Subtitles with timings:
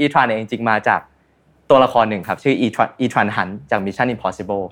[0.00, 1.00] ETRAN เองจริงมาจาก
[1.70, 4.64] ตัวละครหนึ่งครับ ชื่อ Ethan Ethan Hunt จาก Mission Impossible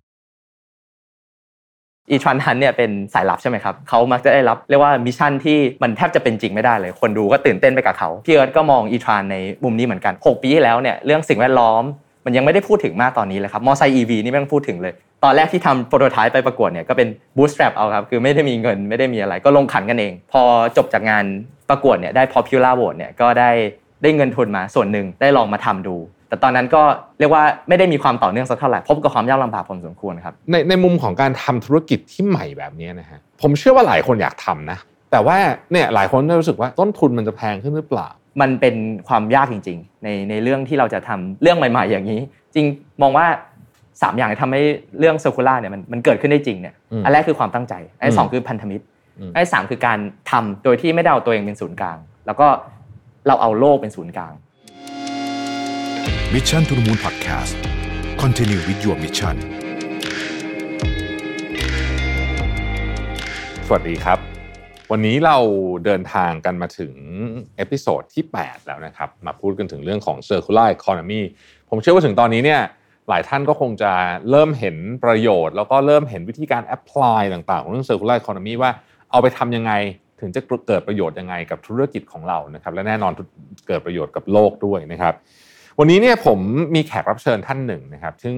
[2.11, 11.83] อีทรานฮันเนี่ยเป็นสายลับใช่ไหมครับเขามักจะได้รับเรียกว่า mission ที่มันแทบจะเป็นจริงไม่ได้เลย คนดูก็ตื่นเต้นไปกับเขาพี่เอิร์ธก็มอง Ethan ในมุมนี้เหมือนกัน 6 ปีที่แล้วเนี่ยเรื่องสิ่งแวดล้อม
[12.25, 20.43] มันยังไม่ได้พูดถึงมากตอนนี้เลยครับมอไซค์ EV นี่ไม่ต้องพูดถึงเลย ตอนแรกที่ทำ prototype ไปประกวดเนี่ยก็เป็นบูสตแ a รเอาครับคือไม่ได้มีเงินไม่ได้มีอะไรก็ลงขันกันเอง พอ
[20.77, 21.25] จบจากงาน
[21.71, 23.51] ประกวดเนี่ยได้ popular vote เนี่ยก็ได้
[24.03, 25.97] ได้เงินทุนมาส่วนหนึ่งได้ลองมาทำดู
[26.29, 26.83] แต่ตอนนั้นก็
[27.19, 34.79] เรียกว่าไม่ได้มีความต่อเนื่องสักเท่าไหร่พบกับความยากลำบากพอสมควรครับในในมุมของการทำธุรกิจที่ใหม่แบบนี้นะฮะผมเชื่อว่าหลายคนอยากทำนะ
[35.11, 35.37] แต่ว่า
[35.73, 38.09] เนี่ยหลายคนก็รู้สึกว่าต้นทุนมันจะแพงขึ้นหรือเปล่า
[38.41, 38.75] มันเป็น
[39.09, 42.21] ความยากจริง ๆ ในในเรื่องที่เราจะทำเรื่องใหม่ ๆ อย่างนี้
[42.55, 42.67] จริง
[43.03, 43.27] มองว่า
[44.03, 44.63] สามอย่างที่ทำให้
[44.99, 48.85] เรื่องเซอร์คูล่าเนี่ยมันมันเกิดขึ้นได้จริงเนี่ยอืมอันแรกคือความตั้งใจอันที่สองคือพันธมิตร
[49.19, 49.99] อืมอันที่สามคือการ
[50.31, 52.49] ทำโดยที่ไม่ได้เอาตัวเองเป็นศูนย์กลาง แล้วก็
[53.27, 54.35] เราเอาโลกเป็นศูนย์กลาง
[56.35, 57.53] Mission to the Moon Podcast
[58.23, 59.37] Continue with your mission
[63.67, 64.19] สวัสดีครับ
[64.91, 65.37] วันนี้เรา
[65.85, 66.95] เดินทางกันมาถึง
[67.57, 71.23] episode ที่ 8 แล้วนะครับ มาพูดกันถึงเรื่องของ Circular Economy
[71.71, 72.61] ผมเชื่อว่าถึงตอนนี้เนี่ย
[73.09, 73.93] หลายท่านก็คงจะ
[74.31, 78.71] เริ่มเห็นประโยชน์ แล้วก็เริ่มเห็นวิธีการ apply ต่างๆ ของเรื่อง Circular Economy ว่า
[79.11, 79.73] เอาไปทำยังไง
[80.21, 83.13] ถึงจะเกิดประโยชน์ยังไงกับธุรกิจของเรานะครับ และแน่นอน
[83.69, 85.15] เกิดประโยชน์กับโลกด้วยนะครับ
[85.79, 86.39] วันนี้เนี่ยผม
[86.75, 88.37] มีแขกรับเชิญท่านหนึ่งนะครับ ซึ่ง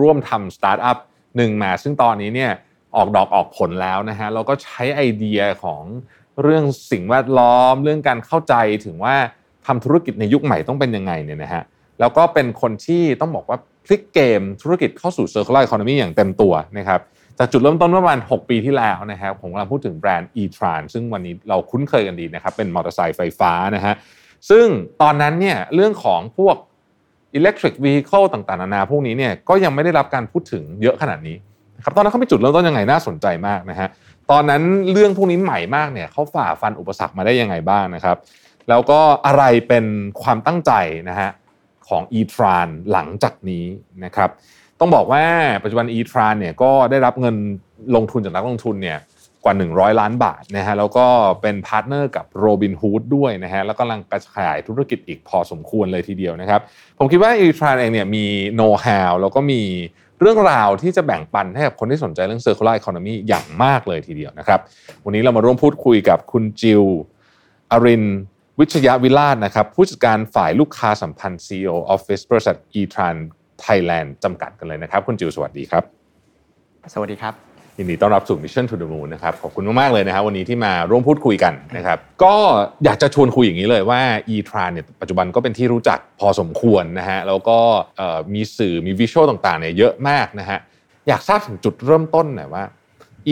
[0.00, 0.98] ร่วมทำสตาร์ทอัพ
[1.36, 2.50] หนึ่งมา ซึ่งตอนนี้เนี่ย
[2.96, 5.82] ออกดอกออกผลแล้วนะฮะแล้วก็ใช้ไอเดียของ
[6.42, 9.16] เรื่องสิ่งแวดล้อม เรื่องการเข้าใจถึงว่า
[9.66, 11.62] ทำธุรกิจในยุคใหม่ต้องเป็นยังไงเนี่ยนะฮะ
[12.00, 17.00] แล้วก็เป็นคนที่ต้องบอกว่าพลิกเกมธุรกิจเข้าสู่ circular economy อย่างเต็มตัวนะครับ
[17.42, 23.94] จากจุดเริ่มต้นเมื่อประมาณ 6 ปีที่แล้วนะครับผมกำลังพูดถึงแบรนด์ e-tran ซึ่งวันนี้เราคุ้นเคยกันดีนะครับเป็นมอเตอร์ไซค์ไฟฟ้านะฮะ
[24.50, 24.66] ซึ่ง
[25.02, 26.56] ตอนนั้นเนี่ยเรื่องของพวก
[27.38, 31.36] electric vehicle ต่างๆนานาพวกนี้เนี่ยก็ยังไม่ได้รับการพูดถึงเยอะขนาดนี้
[31.84, 33.88] ครับตอนนั้นเขาไปจุดเริ่มต้นยังไงน่าสนใจมากนะฮะ
[34.30, 34.62] ตอนนั้น
[34.92, 38.16] เรื่องพวกนี้ใหม่มากเนี่ยเขาฝ่าฟันอุปสรรคมาได้ยังไงบ้างนะครับ
[38.68, 39.84] แล้วก็อะไรเป็น
[40.22, 40.72] ความตั้งใจ
[41.08, 41.30] นะฮะ
[41.88, 43.64] ของ e-tran หลังจากนี้
[44.04, 44.30] นะครับ
[44.80, 45.24] ต้องบอกว่า
[45.62, 47.36] ปัจจุบัน e-tran เนี่ยก็ได้รับเงิน
[47.96, 48.98] ลงทุนจากนักลงทุนเนี่ย
[49.44, 51.06] กว่า 100 ล้านบาทนะฮะแล้วก็
[51.42, 56.60] เป็น partner กับ Robinhood ด้วยนะฮะแล้วก็กำลังกระจายธุรกิจอีกพอสมควรเลยทีเดียวนะครับ
[56.98, 58.24] ผมคิดว่า ETRAN เองเนี่ยมี
[58.54, 59.62] know-how แล้วก็มี
[60.20, 64.60] เรื่องราวที่จะแบ่งปันให้กับคนที่สนใจเรื่อง circular economy อย่างมากเลยทีเดียวนะครับ
[65.04, 66.82] วันนี้เรามาร่วมพูดคุยกับคุณจิว
[67.72, 68.04] อริน
[68.60, 72.56] วิชยาวิลาศนะครับผู้จัดการฝ่ายลูกค้าสัมพันธ์ CEO Office บริษัท
[73.60, 75.84] e-tran Thailand จำกัดกันเลยนะครับ คุณจิวสวัสดีครับ
[76.94, 77.34] สวัสดีครับ
[77.78, 82.34] ยินดีต้อนรับสู่ Mission to the Moon นะครับ ขอบคุณมาก ๆ เลยนะครับ วันนี้ที่มาร่วมพูดคุยกันนะครับ ก็
[82.84, 84.00] อยากจะชวนคุยอย่างนี้เลยว่า
[84.34, 87.58] e-tran เนี่ยปัจจุบันก็เป็นที่รู้จักพอสมควรนะฮะแล้วก็
[87.98, 90.58] เอ่อมีสื่อมีวิชวลต่างๆเนี่ยเยอะมากนะฮะ
[91.08, 92.64] อยากทราบถึงจุดเริ่มต้นหน่อยว่า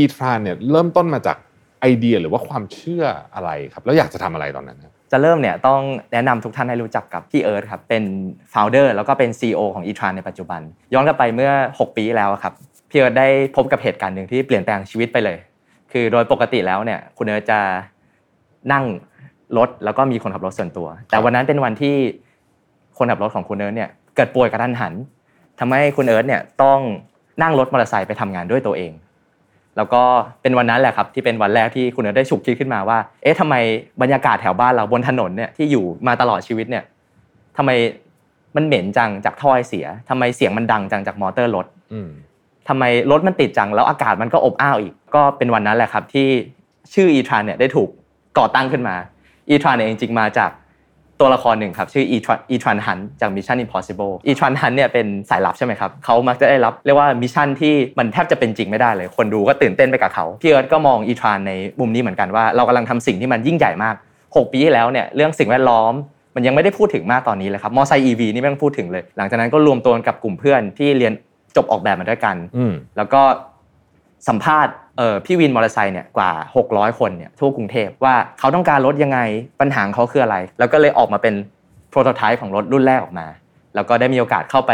[0.00, 1.36] e-tran เนี่ยเริ่มต้นมาจาก
[1.80, 5.80] ไอเดียหรือว่าความเชื่ออะไรครับ แล้วอยากจะทำอะไรตอนนั้นครับ จะเริ่มเนี่ยต้อง
[6.12, 8.04] แนะนำทุกท่านให้รู้จักกับพี่เอิร์ธครับเป็น
[8.52, 10.60] founder แล้วก็เป็น CEO ของ e-tran ในปัจจุบัน
[10.94, 12.54] ย้อนกลับไปเมื่อ 6 ปีแล้วครับ
[12.90, 15.38] พี่เอิร์ธได้พบกับเหตุการณ์หนึ่งที่เปลี่ยนแปลงชีวิตไปเลย
[15.92, 17.60] คือโดยปกติแล้วเนี่ยคุณเอิร์ธจะ
[18.72, 18.84] นั่ง
[19.58, 21.96] รถแล้วก็มีคนขับรถส่วนตัว แต่วันนั้นเป็นวันที่
[22.98, 24.94] คนขับรถของคุณเอิร์ธเนี่ยเกิดป่วยกระทันหัน
[25.58, 26.80] ทำให้คุณเอิร์ธเนี่ยต้อง
[27.42, 28.92] นั่งรถมอเตอร์ไซค์ไปทำงานด้วยตัวเอง
[29.78, 30.02] แล้วก็
[30.42, 33.54] เป็นวันนั้นแหละครับที่เป็นวันแรกที่คุณเอิร์ธได้ฉุกคิดขึ้นมาว่า เอ๊ะทำไม
[34.02, 36.84] บรรยากาศแถวบ้านเราบนถนนเนี่ยที่อยู่มาตลอดชีวิตเนี่ย
[37.56, 37.70] ทำไม
[38.56, 42.10] มันเหม็นจังจากท่อไอเสียทำไมเสียงมันดังจังจากมอเตอร์รถอืม
[42.68, 46.28] ทำไมรถมันติดจังแล้วอากาศมันก็อบอ้าวอีก ก็เป็นวันนั้นแหละครับที่
[46.94, 47.88] ชื่อ e-tran เนี่ยได้ถูก
[48.38, 48.96] ก่อตั้งขึ้นมา
[49.50, 50.50] e-tran เนี่ยจริงๆมาจาก
[51.20, 61.38] ตัวละครหนึ่งครับ ชื่อ Ethan Ethan Hunt จาก Mission Impossible e-tran hunt เนี่ยเป็นสายลับใช่ไหมครับเขามักจะได้รับเรียกว่า mission ที่มันแทบจะเป็นจริงไม่ได้เลย คนดูก็ตื่นเต้นไปกับเขาพี่เอิร์ธก็มอง ETRAN
[61.48, 65.92] ในมุมนี้เหมือนกันว่าเรากำลังทำสิ่งที่มันยิ่งใหญ่มาก 6 ปีที่แล้วเนี่ยเรื่องสิ่งแวดล้อม
[66.34, 71.12] มันยังไม่ได้พูดถึงมากตอนนี้เลยครับมอไซค์ EV นี่ไม่ต้องพูดถึงเลย หลังจากนั้นก็รวมตัวกันกับกลุ่มเพื่อนที่เรียน
[71.56, 73.22] จบออกแบบมาด้วยกันอืมแล้วก็
[74.28, 76.30] สัมภาษณ์ เออพี่วินมอเตอร์ไซค์เนี่ยกว่า
[76.66, 79.18] 600 คนเนี่ยทั่วกรุงเทพว่าเขาต้องการรถยังไง
[79.60, 81.34] ปัญหาเขาคืออะไร แล้วก็เลยออกมาเป็น
[81.90, 83.26] prototype ของรถรุ่นแรกออกมา
[83.74, 84.72] แล้วก็ได้มีโอกาสเข้าไป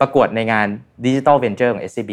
[0.00, 0.66] ประกวดในงาน
[1.04, 2.12] ดิจิ t a ลเวนเจอร์ของ SCB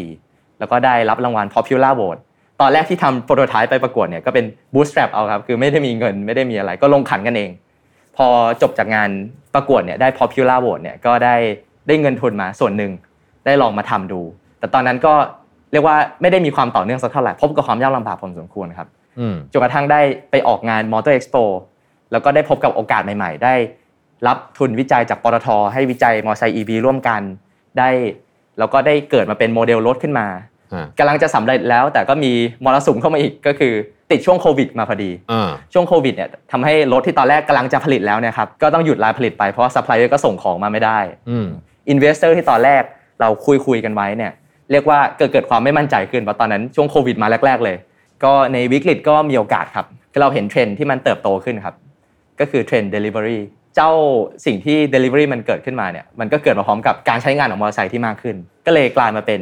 [0.60, 2.20] แล้วก็ได้รับรางวัล Popular Vote
[2.62, 7.52] ตอนแรกที่ทำ prototype ไปประกวดเนี่ยก็เป็น bootstrap เอาครับ คือไม่ได้มีเงินไม่ได้มีอะไร ก็ลงขันกันเอง
[8.18, 8.28] พอ
[8.62, 9.10] จบจากงาน
[9.56, 11.36] ประกวดเนี่ยได้ popular vote เนี่ยก็ได้
[11.88, 12.92] ได้เงินทุนมาส่วนหนึ่ง
[13.46, 14.22] ได้ลองมาทำดู
[14.60, 15.14] แต่ตอนนั้นก็
[15.72, 18.88] เรียกว่าไม่ได้มีความต่อเนื่องสักเท่าไหร่พบกับความยากลำบากพอสมควรครับ
[19.20, 20.02] อืมจนกระทั่งได้
[20.32, 21.44] ไปออกงาน Motor Expo
[22.12, 23.56] แล้วก็ได้พบกับโอกาสใหม่ๆ ได้
[24.28, 27.22] รับทุนวิจัยจากปตทให้วิจัยมอเตอร์ไซค์ EV ร่วมกัน
[27.78, 27.90] ได้
[28.60, 30.28] แล้วก็ได้เกิดมาเป็นโมเดลรถขึ้นมา
[30.74, 32.32] อ่ากำลังจะสำเร็จแล้ว แต่ก็มี
[32.66, 33.74] มรสุมเข้ามาอีกก็คือ
[34.12, 41.00] ติดช่วงโควิดมาพอดีอ่าช่วงโควิดเนี่ยทำให้รถที่ตอนแรกกำลังจะผลิตแล้วเนี่ยครับก็ต้องหยุดไลน์ผลิตไปเพราะว่าซัพพลายเออร์ก็ส่งของมาไม่ได้
[41.30, 41.48] อืม
[41.90, 42.84] investor ที่ตอนแรก
[43.22, 44.32] เราคุยคุยกันไว้เนี่ย
[44.72, 47.78] เรียกว่าเกิดเกิดความไม่มั่นใจขึ้นเพราะตอนนั้นช่วงโควิดมาแรก ๆ เลย
[48.24, 51.76] ก็ในวิกฤตก็มีโอกาสครับคือเราเห็นเทรนด์ที่มันเติบโตขึ้นครับ
[52.40, 53.40] ก็คือเทรนด์ Delivery
[53.76, 53.92] เจ้า
[54.46, 58.36] สิ่งที่ Delivery มันเกิดขึ้นมาเนี่ยมันก็เกิดมาพร้อมกับการใช้งานของมอเตอร์ไซค์ที่มากขึ้น
[58.66, 59.42] ก็เลยกลายมาเป็น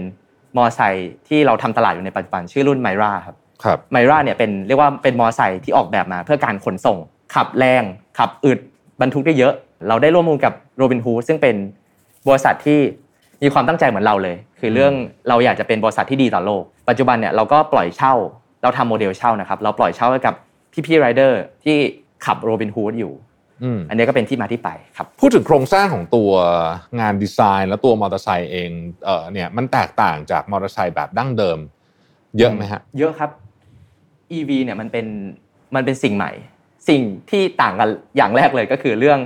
[0.57, 6.97] มอเตอร์ไซค์ที่เราทำตลาดอยู่ในปัจจุบันชื่อรุ่น m y r a ครับครับ MYRA เนี่ยเป็นเรียกว่าเป็นมอเตอร์ไซค์ที่ออกแบบมาเพื่อการขนส่ง
[7.35, 7.83] ขับแรง
[8.17, 8.59] ขับอึด
[9.01, 9.53] บรรทุกได้เยอะ
[9.87, 11.55] เราได้ร่วมมือกับโรบินฮูดซึ่งเป็น
[12.27, 12.79] บริษัทที่
[13.43, 14.93] มีความตั้งใจเหมือนเราเลย คือเรื่อง
[15.29, 18.13] เราอยากจะเป็นบริษัทที่ดีต่อโลก ปัจจุบันเนี่ยเราก็ปล่อยเช่า
[18.63, 20.33] เราทำโมเดลเช่านะครับ เราปล่อยเช่าให้กับ
[20.85, 21.77] พี่ๆไรเดอร์ที่
[22.25, 23.13] ขับโรบินฮูดอยู่
[23.63, 26.31] อืมอันนี้ก็เป็นที่มาที่ไปครับ พูดถึงโครงสร้างของตัว
[26.99, 28.69] งานดีไซน์ และตัวมอเตอร์ไซค์เอง
[29.05, 31.59] เออเนี่ยมันแตกต่างจากมอเตอร์ไซค์แบบดั้งเดิม
[32.37, 33.29] เยอะไหมฮะเยอะครับ
[34.37, 35.05] EV เนี่ยมันเป็น
[35.75, 36.31] มันเป็นสิ่งใหม่
[36.89, 39.19] สิ่งที่ต่างกันอย่างแรกเลยก็คือเรื่อง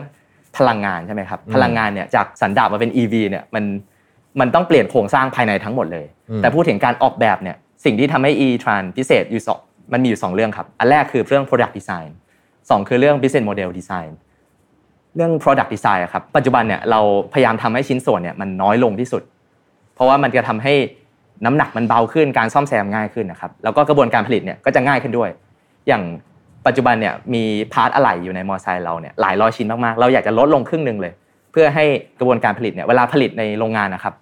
[0.57, 3.63] พลังงานใช่ไหมครับอืมพลังงานเนี่ยจากสันดาปมาเป็น EV เนี่ยมัน
[4.39, 9.59] มันต้องเปลี่ยนโครงสร้างภายในทั้งหมดเลยอืมแต่พูดถึงการออกแบบเนี่ยสิ่งที่ทำให้ e-tran พิเศษอยู่สอง
[9.93, 12.09] มันมีอยู่สองเรื่องครับ อันแรกคือเรื่อง product design
[12.69, 14.11] สองคือเรื่อง business model design
[15.15, 16.99] เรื่อง product design อะครับ ปัจจุบันเนี่ยเรา
[17.33, 19.21] พยายามทำให้ชิ้นส่วนเนี่ยมันน้อยลงที่สุด
[19.95, 20.73] เพราะว่ามันจะทำให้
[21.45, 25.29] น้ำหนักมันเบาขึ้นการซ่อมแซมง่ายขึ้นนะครับแล้วก็กระบวนการผลิตเนี่ยก็จะง่ายขึ้นด้วย
[25.87, 26.03] อย่าง
[26.65, 27.43] ปัจจุบันเนี่ยมี
[27.73, 31.13] part อะไหล่อยู่ในมอเตอร์ไซค์เราเนี่ยหลายร้อยชิ้นมากๆเราอยากจะลดลงครึ่งหนึ่งเลย
[31.51, 31.85] เพื่อให้
[32.19, 34.13] กระบวนการผลิตเนี่ยเวลาผลิตในโรงงานนะครับ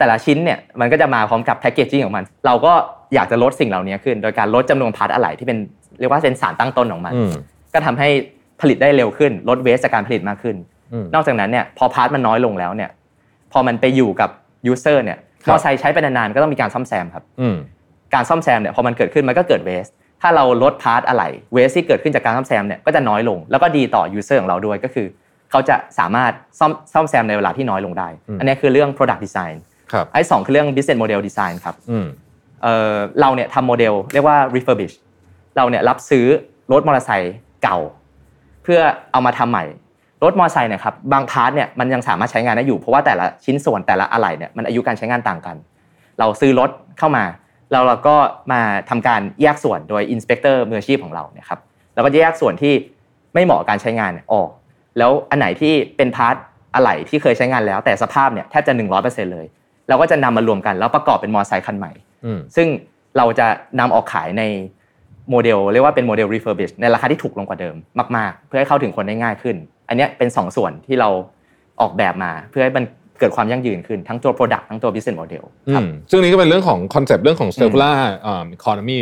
[0.00, 2.72] แต่ละชิ้นเนี่ยมันก็จะมาพร้อมกับ packaging ของมัน เราก็
[3.14, 5.58] อยากจะลดสิ่งเหล่านี้ขึ้น โดยการลดจำนวน part อะไหล่ที่เป็น
[5.98, 7.30] เรียกว่าเป็นสารตั้งต้นของมันอืม
[7.74, 8.08] ก็ทำให้
[8.60, 10.56] ผลิตได้เร็วขึ้น ลด waste จากการผลิตมากขึ้น
[10.92, 12.90] อืมนอกจากนั้นเนี่ยพอ part มันน้อยลงแล้วเนี่ย
[13.52, 14.30] พอมันไปอยู่กับ
[14.66, 17.56] user เนี่ยครับอเตอร์ไซค์ใช้ไปนานๆก็ต้องมีการซ่อมแซมครับอืม
[18.14, 19.86] การซ่อมแซมเนี่ยพอมันเกิดขึ้นมันก็เกิด waste
[20.22, 25.06] ถ้าเราลด part อะไหล่ waste ที่เกิดขึ้นจากการซ่อมแซมเนี่ยก็จะน้อยลง แล้วก็ดีต่อ user ของเราด้วยก็คือ
[25.50, 29.56] เขาจะสามารถซ่อมซ่อมแซมในเวลาที่น้อยลงได้อืมอันนี้คือเรื่อง product design
[29.92, 32.06] ครับไอ้สองคือเรื่อง business model design ครับอืม
[32.62, 34.94] เอ่อเราเนี่ยทำโมเดลเรียกว่า refurbish
[35.56, 36.26] เราเนี่ยรับซื้อ
[36.72, 37.78] รถมอเตอร์ไซค์เก่า
[38.62, 38.80] เพื่อ
[39.12, 39.64] เอามาทำใหม่
[40.24, 45.56] รถมอเตอร์ไซค์เนี่ยครับบาง part เนี่ยมันยังสามารถใช้งานได้อยู่ เพราะว่าแต่ละชิ้นส่วนแต่ละอะไหล่เนี่ยมันอายุการใช้งานต่างกัน
[46.18, 47.24] เราซื้อรถเข้ามา
[47.72, 48.16] แล้วเราก็
[48.52, 48.60] มา
[48.90, 51.60] ทำการแยกส่วนโดย inspector มืออาชีพของเราเนี่ยครับ
[51.94, 52.74] เราก็จะแยกส่วนที่
[53.34, 54.48] ไม่เหมาะกับการใช้งานเนี่ยออก
[54.98, 56.36] แล้วอันไหนที่เป็น part
[56.74, 58.72] อะไหล่ที่เคยใช้งานแล้วแต่สภาพเนี่ยแทบจะ
[59.02, 59.46] 100%เลย
[59.90, 61.92] เราก็จะนำมารวมกัน แล้วประกอบเป็นมอเตอร์ไซค์คันใหม่
[62.24, 62.68] อืมซึ่ง
[63.16, 63.46] เราจะ
[63.80, 64.42] นำออกขายใน
[65.30, 67.76] โมเดลเรียกว่าเป็นโมเดล refurbish ในราคาที่ถูกลงกว่าเดิม
[68.16, 69.56] มาก ๆ เพื่อให้เข้าถึงคนได้ง่ายขึ้น
[69.88, 71.08] อันเนี้ยเป็น 2 ส่วนที่เรา
[71.80, 72.84] ออกแบบมาเพื่อให้มัน
[73.18, 77.96] เกิดความยั่งยืนขึ้นทั้งตัว Product ทั้งตัว Business Model อืมครับซึ่งนี้ก็เป็นเรื่องของคอนเซปต์เรื่องของ circular
[78.26, 79.00] อ่า economy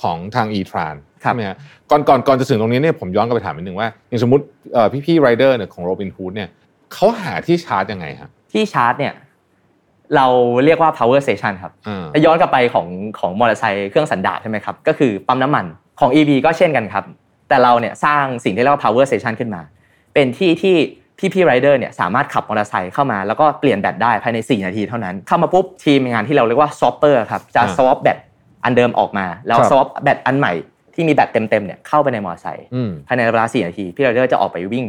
[0.00, 1.56] ของทาง ETRAN ครับใช่ไหมฮะ
[1.90, 6.48] ก่อนก่อนก่อนจะถึงตรงนี้เนี่ยผมย้อนกลับไปถามนิดนึงว่าอย่างสมมติเอ่อพี่ๆไรเดอร์เนี่ยของ Robinhood เนี่ย
[6.94, 9.12] เขาหาที่ชาร์จยังไงฮะที่ชาร์จเนี่ย
[10.16, 10.26] เรา
[10.64, 12.86] เรียกว่า power station ครับอ่าถ้าย้อนกลับไปของ
[13.18, 15.64] ของมอเตอร์ไซค์เครื่องสันดาปใช่ไหมครับ ก็คือปั๊มน้ำมัน
[16.00, 17.04] ของ EV ก็เช่นกันครับ
[17.48, 19.62] แต่เราเนี่ยสร้างสิ่งที่เรียกว่า power station ขึ้นมา
[20.14, 20.76] เป็นที่ที่
[21.18, 28.18] พี่พี่ไรเดอร์เนี่ยสามารถขับมอเตอร์ไซค์เข้ามาแล้วก็เปลี่ยนแบตได้ภายใน 4 นาทีเท่านั้น เข้ามาปุ๊บทีมงานที่เราเรียกว่า swapper ครับจะอ่า swap แบต
[28.64, 30.52] อันเดิมออกมา แล้วครับ swap แบตอันใหม่
[30.94, 34.84] ที่มีแบตเต็มๆเนี่ยเข้าไปในมอเตอร์ไซค์อืมภายในเวลา 4 นาที พี่ไรเดอร์จะออกไปวิ่ง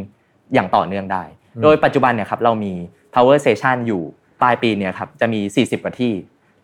[0.54, 1.22] อย่างต่อเนื่องได้
[1.54, 2.72] อืมโดยปัจจุบันเนี่ยครับเรามี
[3.14, 4.02] power station อยู่
[4.42, 6.12] ปลายปีเนี่ยครับจะมี 40 กว่าที่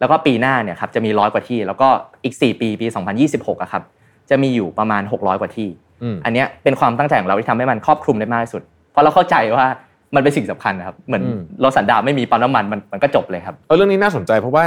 [0.01, 1.89] แล้วก็ปีหน้าเนี่ยครับจะมีร้อยกว่าที่ แล้วก็
[2.25, 2.87] อีก 4 ปีปี
[3.25, 3.83] 2026อะครับ
[4.31, 5.69] จะมีอยู่ประมาณ 600 กว่าที่
[6.03, 8.63] อืมอันเนี้ยเป็นความตั้งใจของเราที่ทำให้มันครอบคลุมได้มากที่สุด
[8.93, 9.67] เพราะเราเข้าใจว่า
[10.15, 14.65] มันเป็นสิ่งสำคัญนะครับเหมือนอืมรถสันดาปไม่มีปั๊มน้ำมันมันมันก็จบเลยครับเออเรื่องนี้น่าสนใจเพราะว่า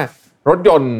[0.49, 0.95] รถยนต์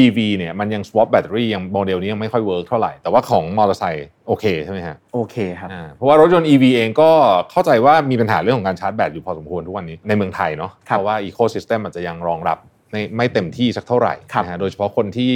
[0.00, 7.10] EV เนี่ยมันยัง swap แบตเตอรี่ยังโมเดลนี้ยังไม่ค่อย work เท่าไหร่ แต่ว่าของมอเตอร์ไซค์โอเคใช่ไหมฮะโอเคครับอ่าเพราะว่ารถยนต์ EV เองก็
[7.50, 12.58] เข้าใจว่ามีปัญหาเรื่องของการชาร์จแบตอยู่พอสมควรทุกวันนี้ในเมืองไทยเนาะครับเพราะว่า ecosystem อาจจะยังรองรับ
[12.90, 15.32] ไม่ไม่เต็มที่สักเท่าไหร่ครับนะฮะโดยเฉพาะคนที่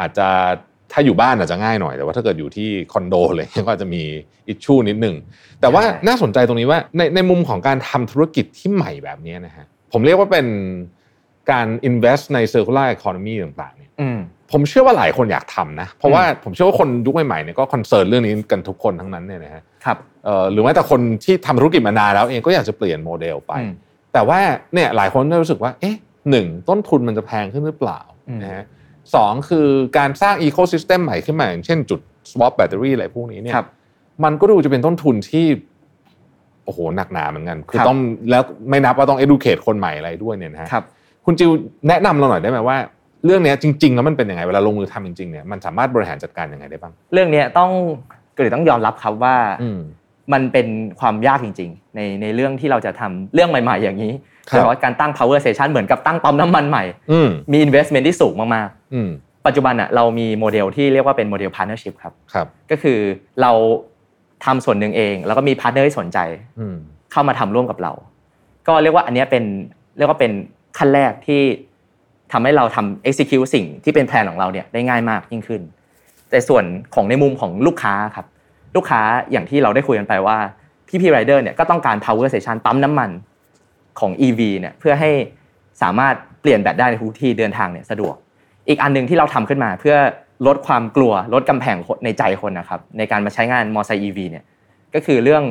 [0.00, 0.28] อาจจะ
[0.92, 4.02] ถ้าอยู่บ้านอาจจะง่ายหน่อย แต่ว่าถ้าเกิดอยู่ที่คอนโดเลยก็อาจจะมี
[4.48, 5.16] issue นิดหนึ่ง
[5.60, 10.46] แต่ว่าน่าสนใจตรงนี้ว่าในในมุมของการทำธุรกิจที่ใหม่แบบนี้นะฮะผมเรียกว่าเป็น
[11.50, 14.18] การ invest ใน circular economy ต่างๆเนี่ยอืม
[14.52, 23.72] ผมเชื่อว่าหลายคนอยากทำนะ เพราะว่าผมเชื่อว่าคนยุคใหม่ๆเนี่ยก็ concern เรื่องนี้กันทุกคนทั้งนั้นเนี่ยนะฮะครับเอ่อหรือแม้แต่คนที่ทำธุรกิจมานานแล้วเองก็อยากจะเปลี่ยนโมเดลไปอืม
[24.12, 24.38] แต่ว่า
[24.74, 25.96] เนี่ยหลายคนก็รู้สึกว่า เอ๊ะ
[26.30, 28.64] หนึ่งต้นทุนมันจะแพงขึ้นหรือเปล่าอืมนะฮะ
[29.14, 29.68] สองคือ
[29.98, 33.66] การสร้างอีโค y ิสเต็มใหม่ขึ้นมาอย่างเช่นจุด swap แบตเตอรี่อะไรพวกนี้เนี่ยครับ
[34.24, 35.46] มันก็ดูจะเป็นต้นทุนที่
[36.64, 37.98] โอ้โหหนักหนาเหมือนกัน คือครับต้อง
[38.30, 40.84] แล้วไม่นับว่าต้อง educate คนใหม่อะไรด้วยเนี่ยนะฮะครับ
[41.26, 41.50] คุณจิว
[41.88, 42.76] แนะนำเราหน่อยได้ไหมว่า
[43.24, 47.70] เรื่องเนี้ยจริงๆแล้วมันเป็นยังไงเวลาลงมือทำจริงๆเนี่ยมันสามารถบริหารจัดการยังไงได้บ้าง เรื่องเนี้ยต้อง
[48.34, 49.80] ก็เลยต้องยอมรับครับว่าอืม
[50.32, 50.66] มันเป็น
[51.00, 54.12] ความยากจริง ๆ ในในเรื่องที่เราจะทำเรื่องใหม่ ๆ อย่างนี้
[54.50, 62.98] ครับโดยเฉพาะการตั้ง power station เหมือนกับตั้งปั๊มน้ำมันใหม่อืมมี investment ที่สูงมากอืมๆปัจจุบันอะเรามีโมเดลที่เรียกว่าเป็นโมเดล partnership ครับครับ ก็คือ
[63.42, 63.52] เรา
[64.44, 66.18] ทำส่วนหนึ่งเอง แล้วก็มี partner ที่สนใจ
[66.60, 66.76] อืม
[67.12, 67.92] เข้ามาทำร่วมกับเรา
[68.68, 69.44] ก็เรียกว่าอันเนี้ยเป็น
[69.98, 70.32] เรียกว่าเป็น
[70.78, 71.42] ขั้นแรกที่
[72.32, 75.62] ทำให้เราทำ execute สิ่งที่เป็นแผนของเราเนี่ยได้ง่ายมากยิ่งขึ้น
[76.30, 76.64] แต่ส่วน
[76.94, 78.26] ของในมุมของลูกค้าครับ
[78.76, 79.00] ลูกค้า
[79.32, 80.38] อย่างที่เราได้คุยกันไปว่า
[80.88, 83.10] พี่พีไรเดอร์เนี่ยก็ต้องการ power station ปั๊มน้ำมัน
[84.00, 85.10] ของ EV เนี่ยเพื่อให้
[85.82, 88.14] สามารถเปลี่ยนแบตได้ในทุกที่เดินทางเนี่ยสะดวก
[88.68, 89.96] อีกอันหนึ่งที่เราทำขึ้นมาเพื่อ
[90.46, 94.44] ลดความกลัวลดกำแพงในใจคนนะครับในการมาใช้งานมอเตอร์ไซค์ EV เนี่ย
[94.94, 95.44] ก็คือเรื่อง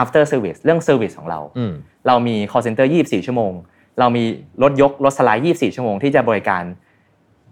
[0.00, 1.72] after service เรื่อง service ของเราอืม
[2.06, 3.52] เรามี call center 24 ชั่วโมง
[4.00, 4.24] เรามี
[4.62, 6.62] รถยกรถสไลด์24 ชั่วโมงที่จะบริการ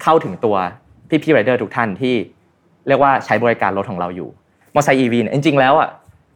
[0.03, 0.57] เข้าถึงตัว
[1.09, 2.15] พี่พี่ไรเดอร์ทุกท่านที่
[2.89, 5.89] เรียกว่าใช้บริการรถของเราอยู่มอเตอร์ไซค์ EV เนี่ยจริงๆแล้วอะ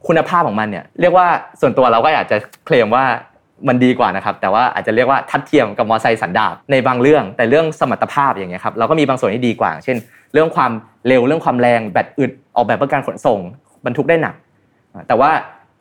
[0.07, 1.27] คุณภาพของมันเนี่ยเรียกว่า
[1.61, 2.37] ส่วนตัวเราก็อยากจะ
[2.67, 3.05] เคลมว่า
[3.69, 9.97] มันดีกว่านะครับ แต่ว่าอาจจะเรียกว่าทัดเทียมกับมอเตอร์ไซค์สันดาปในบางเรื่อง แต่เรื่องสมรรถภาพอย่างเงี้ยครับเราก็มีบางส่วนที่ดีกว่า เช่น
[10.33, 10.73] เรื่องความ
[11.07, 13.39] เร็วเรื่องความแรงแบตอึดออกแบบเพื่อการขนส่ง
[13.85, 14.35] บรรทุกได้หนัก
[15.09, 15.31] แต่ว่า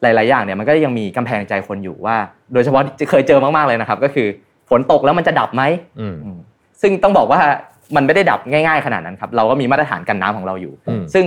[0.02, 2.16] หลาย ๆ อย่างเนี่ยมันก็ยังมีกำแพงใจคนอยู่ว่า
[2.54, 4.28] โดยเฉพาะที่เคยเจอมาก ๆ เลยนะครับ ก็คือ
[4.70, 5.64] ฝนตกแล้วมันจะดับไหม
[6.00, 6.38] อืมอืม
[6.82, 7.40] ซึ่งต้องบอกว่า
[7.96, 11.26] มันไม่ได้ดับง่าย ๆ ขนาดนั้นครับเราก็มีมาตรฐานกันน้ำของเราอยู่อืมซึ่ง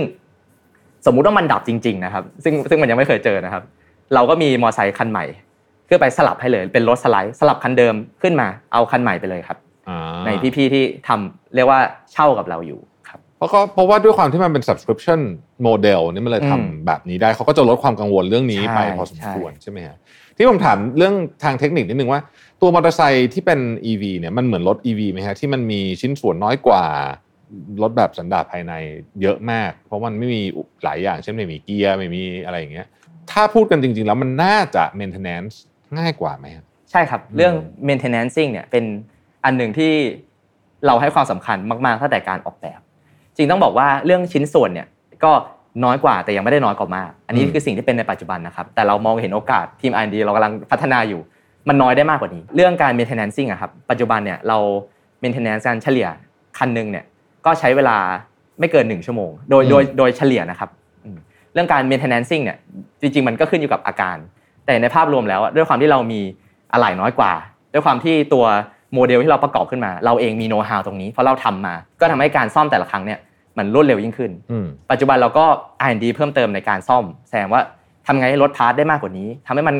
[1.05, 3.63] สมมุติว่ามันดับจริง ๆ นะครับ ซึ่งซึ่งมันยังไม่เคยเจอนะครับ
[4.13, 5.25] เราก็มีมอเตอร์ไซค์คันใหม่
[5.85, 9.57] เพื่อไปสลับให้เลยเป็นรถสไลด์สลับคันเดิมขึ้นมาเอาคันใหม่ไปเลยครับ
[9.89, 11.79] อ่าในพี่ๆที่ทำเรียกว่า
[12.11, 12.92] เช่ากับเราอยู่ค
[13.43, 15.19] รับเพราะก็เพราะว่าด้วยความที่มันเป็น subscription
[15.67, 19.95] model นี่มันเลยอืมทำแบบนี้ได้เขาก็จะลดความกังวลเรื่องนี้ใช่ไปพอสมควรใช่ไหมฮะ
[20.37, 22.21] ที่ผมถามเรื่องทางเทคนิคนิดนึงว่า
[22.61, 23.59] ตัวมอเตอร์ไซค์ที่เป็น
[23.91, 26.83] EV เนี่ยมันเหมือนรถ EV ไหมฮะที่มันมีชิ้นส่วนน้อยกว่า
[27.81, 28.73] รถแบบสันดาปภายใน
[29.21, 30.41] เยอะมาก เพราะมันไม่มี
[30.83, 32.87] หลายอย่างเช่นไม่มีเกียร์ไม่มีอะไรอย่างเงี้ย
[33.31, 35.55] ถ้าพูดกันจริง ๆ แล้วมันน่าจะ maintenance
[35.97, 37.53] ง่ายกว่าไหมครับใช่ครับเรื่อง
[37.87, 38.83] maintenancing เนี่ยเป็น
[39.45, 39.93] อันหนึ่งที่
[40.85, 42.79] เราให้ความสำคัญมาก ๆ ตั้งแต่การออกแบบ
[43.37, 44.87] จริงต้องบอกว่าเรื่องชิ้นส่วนเนี่ย
[45.23, 45.31] ก็
[45.85, 51.21] น้อยกว่าแต่ยังไม่ได้น้อยกว่ามาก อันนี้อืมคือสิ่งที่เป็นในปัจจุบันนะครับ แต่เรามองเห็นโอกาสทีม R&D เรากำลังพัฒนาอยู่
[51.67, 54.57] มันน้อยได้มากกว่านี้ เรื่องการ maintenancing อะครับ ปัจจุบันเนี่ยเรา
[55.23, 56.07] maintenance การเฉลี่ย
[56.57, 57.05] คันหนึ่งเนี่ย
[57.45, 57.97] ก็ใช้เวลา
[58.59, 60.69] ไม่เกิน 1 ชั่วโมง โดยโดยโดยเฉลี่ยนะครับ
[61.05, 61.17] อืม
[61.53, 62.57] เรื่องการ maintenancing เนี่ย
[63.01, 64.17] จริงๆ มันก็ขึ้นอยู่กับอาการ
[64.65, 66.21] แต่ในภาพรวมแล้วอะด้วยความที่เรามี
[66.73, 67.33] อะไหล่น้อยกว่า
[67.73, 68.45] ด้วยความที่ตัว
[68.93, 73.19] โมเดลที่เราประกอบขึ้นมา เราเองมีโน้ตฮาวตรงนี้เพราะเราทำมา ก็ทำให้การซ่อมแต่ละครั้งเนี่ย
[73.57, 75.45] มันรวดเร็วยิ่งขึ้นอืมปัจจุบันเราก็
[75.89, 77.61] R&D เพิ่มเติมในการซ่อม แสดงว่า
[78.05, 79.75] ทำไงให้ลด part ได้มากกว่านี้ทำให้มัน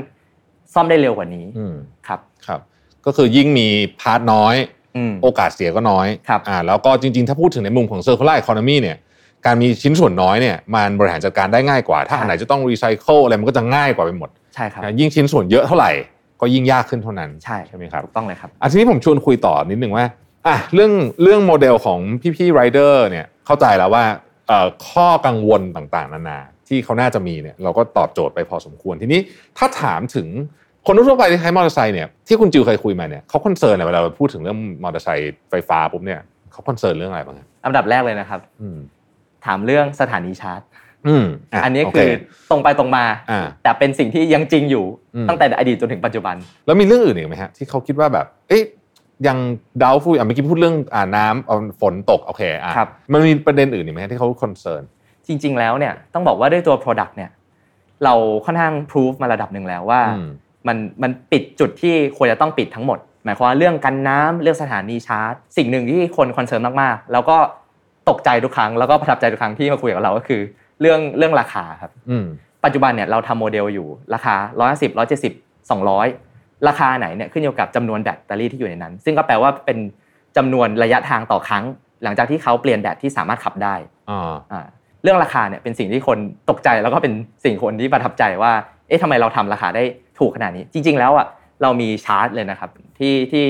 [0.74, 1.76] ซ่อมได้เร็วกว่านี้อืม
[2.08, 2.60] ครับครับ
[3.06, 3.68] ก็คือยิ่งมี
[4.02, 4.56] part น้อย
[4.98, 8.98] อืมโอกาสเสียก็น้อยครับอ่าแล้วก็จริงๆ ถ้าพูดถึงในมุมของ circular economy เนี่ย
[9.46, 15.92] การมีชิ้นส่วนน้อยเนี่ยมันบริหารจัดการได้ง่ายกว่า ถ้าอันไหนจะต้องรีไซเคิลอะไรมันก็จะง่ายกว่าไปหมดใช่ครับนะยิ่งชิ้นส่วนเยอะเท่าไหร่
[16.42, 20.06] ก็ยิ่งยากขึ้นเท่านั้นใช่ใช่ไหมครับถูกต้องเลยครับอะทีนี้ผมชวนคุยต่อนิดหนึ่งว่า
[20.48, 20.92] อะเรื่อง
[21.24, 22.00] เรื่องโมเดลของ
[22.36, 24.04] พี่ๆไรเดอร์เนี่ยเข้าใจแล้วว่า
[24.48, 29.20] เอ่อข้อกังวลต่างๆ นานา ที่เขาน่าจะมีเนี่ยเราก็ตอบโจทย์ไปพอสมควรทีนี้
[29.58, 30.28] ถ้าถามถึง
[30.86, 36.20] คนทั่วไปที่ใช้มอเตอร์ไซค์เนี่ยที่คุณจิวเคยคุยมาเนี่ยเขา concern อะไรเวลาเราพูดถึงเรื่องมอเตอร์ไซค์ไฟฟ้าปุ๊บเนี่ย
[36.52, 38.78] เขา concern เรื่องอะไรบ้างครับอันดับแรกเลยนะครับอืม
[39.46, 40.62] ถามเรื่องสถานีชาร์จ
[41.08, 42.10] อืมอะอันนี้ก็คือ
[42.52, 48.64] ตรงไปตรงมาอ่าแต่เป็นสิ่งที่ยังจริงอยู่อืมตั้งแต่อดีตจนถึงปัจจุบัน แล้วมีเรื่องอื่นอีกไหมฮะที่เขาคิดว่าแบบ เอ๊ะ
[49.28, 49.38] ยัง
[49.82, 54.84] doubt อยู่อะเมื่อกี้พูดเรื่องอ่าน้ำเอาฝนตกโอเคอะครับมันมีประเด็นอื่นอีกไหมฮะที่เขา concern
[55.28, 57.32] จริง ๆ แล้วเนี่ยต้องบอกว่าด้วยตัว product เนี่ย
[58.04, 58.14] เรา
[58.46, 60.30] ค่อนข้างพิสูจน์มาระดับหนึ่งแล้วว่าอืม
[60.68, 67.38] มันมันปิดจุดที่ควรจะต้องปิดทั้งหมด หมายความว่าเรื่องกันน้ำเรื่องสถานีชาร์จ สิ่งหนึ่งที่คน concern มากๆ แล้วก็
[68.10, 70.42] ตกใจทุกครั้งแล้วก็ประทับใจทุกครั้งที่มาคุยกับเราก็คือ
[70.82, 72.26] เรื่องเรื่องราคาครับอืม
[72.64, 74.36] ปัจจุบันเนี่ยเราทำโมเดลอยู่ราคา
[74.70, 75.32] 150 170
[75.72, 79.78] 200 ราคาไหนเนี่ยขึ้นอยู่กับจำนวนแบตเตอรี่ที่อยู่ในนั้น ซึ่งก็แปลว่าเป็น
[80.38, 81.64] จำนวนระยะทางต่อครั้ง
[82.04, 83.76] หลังจากที่เขาเปลี่ยนแบตที่สามารถขับได้
[84.10, 84.66] อ่าอ่า
[85.04, 86.18] เรื่องราคาเนี่ยเป็นสิ่งที่คน
[86.50, 87.14] ตกใจแล้วก็เป็น
[87.46, 88.54] สิ่งคนที่ประทับใจว่า
[88.88, 89.84] เอ๊ะทำไมเราทำราคาได้
[90.20, 91.28] ถูกขนาดนี้ จริง ๆ แล้วอะ
[91.62, 93.46] เรามีชาร์ตเลยนะครับที่ที่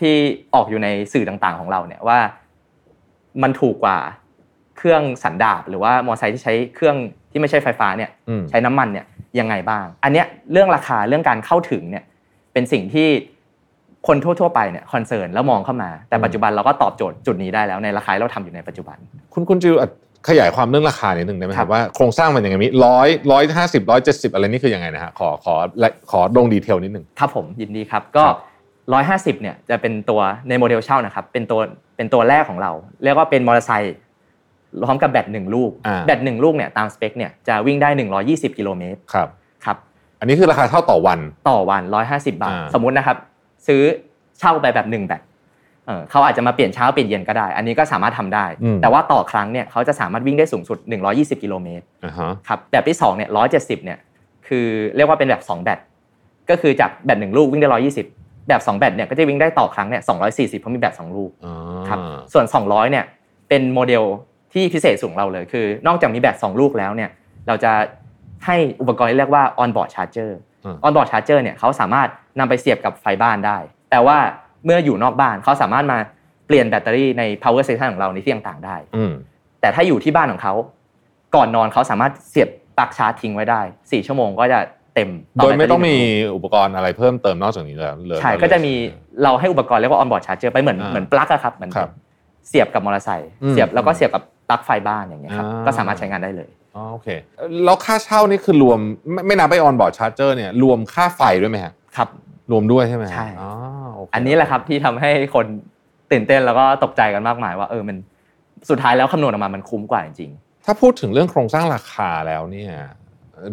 [0.00, 0.14] ที่
[0.54, 2.18] ออกอยู่ในสื่อต่างๆ ของเราเนี่ยว่า
[3.42, 3.98] มันถูกกว่า
[4.78, 6.96] เครื่องสันดาปหรือว่ามอเตอร์ไซค์ที่ใช้เครื่อง
[7.30, 9.06] ที่ไม่ใช่ไฟฟ้าเนี่ยอืมใช้น้ำมันเนี่ย
[9.40, 12.04] ยังไงบ้าง อันเนี้ยเรื่องราคาเรื่องการเข้าถึงเนี่ย
[12.52, 13.08] เป็นสิ่งที่
[14.06, 18.96] คนทั่ว ๆ ไปเนี่ย concern แล้วมองเข้ามา แต่ปัจจุบันเราก็ตอบโจทย์จุดนี้ได้แล้วในราคาที่เราทำอยู่ในปัจจุบัน
[19.32, 19.90] คุณคุณจิวอะ
[20.28, 28.38] ขยายความเรื่องราคานิดหนึ่งได้ไหมคครัรับบว่าโครงสร้างมันยังไงมีร้อยร้อยห้าสิบร้อยเจ็ดสิบอะไรนี่คือยังไงนะฮะขอขอและขอลง detail นิดหนึ่งครับผมยินดีครับก็ครับ
[28.92, 31.60] ร้อยห้าสิบเนี่ยจะเป็นตัวในโมเดลเช่านะครับเป็นตัว
[31.96, 32.72] เป็นตัวแรกของเรา
[33.04, 33.96] เรียกว่าเป็นมอเตอร์ไซค์
[34.86, 37.88] พร้อมกับแบตหนึ่งลูกอ่าแบตหนึ่งลูกเนี่ยตามสเปคเนี่ยจะวิ่งได้
[38.24, 39.28] 120 กิโลเมตรครับ
[39.64, 39.76] ครับ
[40.20, 41.18] อันนี้คือราคาเท่าต่อวัน
[41.50, 43.16] ต่อวัน 150 บาทอ่าสมมุตินะครับ
[43.66, 43.82] ซื้อ
[44.38, 45.22] เช่าไปแบบหนึ่งแบต
[45.86, 48.46] เออเขาอาจจะมาเปลี่ยนเช้าเปลี่ยนเย็นก็ได้ อันนี้ก็สามารถทำได้
[48.82, 50.78] แต่ว่าต่อครั้งเนี่ยเขาจะสามารถวิ่งได้สูงสุด
[51.10, 53.98] 120 กิโลเมตรอ่าฮะครับแบบที่2เนี่ย170เนี่ย
[54.48, 55.78] คือเรียกว่าเป็นแบบ 2 แบต
[56.50, 57.68] ก็คือจากแบตหนึ่งลูกวิ่งได้
[58.04, 60.02] 120 แบบ 2 แบตเนี่ยก็จะวิ่งได้ต่อครั้งเนี่ย
[60.56, 61.52] 240เพราะมีแบต2ลูกอ๋อ
[61.88, 61.98] ครับ
[62.32, 63.04] ส่วน 200เนี่ย
[63.48, 64.04] เป็นโมเดล
[64.52, 67.10] ที่พิเศษสูงเราเลยคือ นอกจากมีแบต2ลูกแล้วเนี่ย
[67.48, 67.72] เราจะ
[68.46, 70.30] ให้อุปกรณ์ที่เรียกว่า on board charger
[70.64, 73.58] อืม on board charger เนี่ยเขาสามารถนำไปเสียบกับไฟบ้านได้
[73.90, 74.18] แต่ว่า
[74.64, 75.98] เมื่ออยู่นอกบ้านเขาสามารถมา
[76.46, 79.12] เปลี่ยนแบตเตอรี่ใน power station ของเราในที่ต่างๆได้อืม
[79.60, 80.54] แต่ถ้าอยู่ที่บ้านของเขา
[81.34, 84.58] ก่อนนอนเขาสามารถเสียบปลั๊กชาร์จทิ้งไว้ได้ 4 ชั่วโมงก็จะ
[84.94, 85.08] เต็มแบ
[85.38, 88.72] ตเตอรี่หนึ่งโดยไม่ต้องมีอุปกรณ์อะไรเพิ่มเติมนอกจากนี้เลยเลยใช่ก็จะมี
[89.22, 91.90] เราให้อุปกรณ์เรียกว่า on board charger ไปเหมือนอ่าเหมือนปลั๊กอะครับเหมือนครับ
[92.48, 97.08] เสียบกับมอเตอร์ไซค์อืมเสียบแล้วก็เสียบกับ ปลั๊กไฟบ้านอย่างเงี้ยครับอ่าก็สามารถใช้งานได้เลยอ๋อโอเค
[97.64, 98.78] แล้วค่าเช่านี่คือรวม
[99.12, 102.08] ไม่ไม่นับไป on board charger เนี่ยรวมค่าไฟด้วยไหมฮะครับ
[102.52, 103.50] รวมด้วยใช่ไหมฮะใช่อ๋อ
[103.94, 105.46] โอเคอันนี้แหละครับที่ทำให้คน
[106.12, 107.96] ตื่นเต้นแล้วก็ตกใจกันมากมายว่าเออมัน
[108.70, 110.30] สุดท้ายแล้วคำนวณออกมามันคุ้มกว่าจริง
[110.64, 112.72] ถ้าพูดถึงเรื่องโครงสร้างราคาแล้วเนี่ย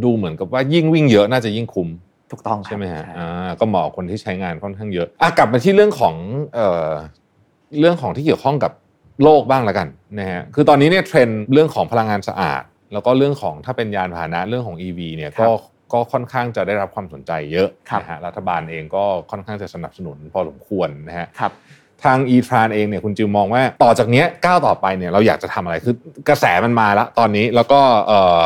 [0.03, 6.15] ดูเหมือนกับว่ายิ่งวิ่งเยอะน่าจะยิ่งคุ้มๆถูกต้องครับใช่ไหมฮะใช่อ่าก็เหมาะกับคนที่ใช้งานค่อนข้างเยอะอะกลับมาที่เรื่องของ
[6.55, 6.89] เอ่อ
[7.79, 8.71] เรื่องของที่เกี่ยวข้องกับ
[9.23, 9.87] โลกบ้างแล้วกัน
[10.19, 12.61] นะฮะคือตอนนี้เนี่ยเทรนด์เรื่องของพลังงานสะอาด
[12.93, 15.49] แล้วก็เรื่องของถ้าเป็นยานพาหนะเรื่องของ EV เนี่ยก็
[15.93, 17.69] ก็ค่อนข้างจะได้รับความสนใจเยอะ
[18.01, 21.51] นะฮะรัฐบาลเองก็ค่อนข้างจะสนับสนุนพอสมควรนะฮะครับ
[22.03, 25.95] ทาง e t r a n เองเนี่ยคุณจิวมองว่าต่อจากเนี้ยก้าวต่อไปเนี่ยเราอยากจะทำอะไรคือ
[26.29, 28.45] กระแสมันมาแล้วตอนนี้แล้วก็เอ่อ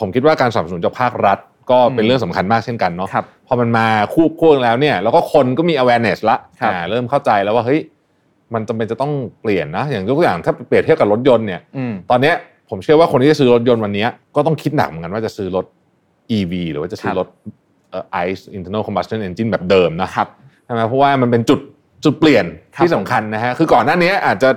[0.00, 1.38] ผมคิดว่าการสนับสนุนจากภาครัฐ
[1.70, 7.80] ก็เป็นอืมเรื่องสำคัญมากเช่นกันเนาะครับพอมันมาคู่ควงแล้วเนี่ยแล้วก็คนก็มี awareness ละครับอ่าเริ่มเข้าใจแล้วว่าเฮ้ย
[8.54, 12.34] มันจำเป็นจะต้องเปลี่ยนนะ อย่างยกตัวอย่างถ้าเปรียบเทียบกับรถยนต์เนี่ยอืมตอนเนี้ย
[12.70, 15.66] ผมเชื่อว่าคนที่จะซื้อรถยนต์วันเนี้ยก็ต้องคิดหนักเหมือนกันว่าจะซื้อรถ
[16.36, 17.28] EV หรือว่าจะซื้อครับรถ
[17.90, 20.28] เอ่อ ICE internal combustion engine แบบเดิมนะครับ
[20.64, 21.60] ใช่ไหมเพราะว่ามันเป็นจุด
[22.04, 22.44] จุดเปลี่ยน
[22.74, 24.50] ครับที่สำคัญนะฮะคือก่อนหน้านี้อาจจะ